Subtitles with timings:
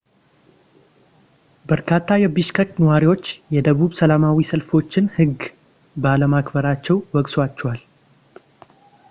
[1.69, 5.37] በርካታ የቢሽከክ ነዋሪዎች የደቡብ ሰላማዊ ሰልፈኞችን ህግ
[6.05, 7.81] ባለማክበራቸው ወቅሰዋቸዋል